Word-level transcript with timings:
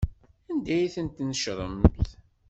Anda 0.51 0.71
ay 0.75 0.89
tent-tnecṛemt? 0.95 2.05